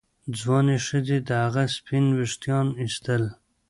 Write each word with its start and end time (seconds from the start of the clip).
ځوانې 0.39 0.77
ښځې 0.87 1.17
د 1.27 1.29
هغه 1.43 1.63
سپین 1.75 2.05
ویښتان 2.17 2.67
ایستل. 2.81 3.23